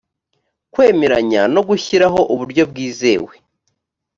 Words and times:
kwemeranya 0.73 1.41
no 1.53 1.61
gushyiraho 1.67 2.19
uburyo 2.33 2.63
bwizewe 2.71 3.33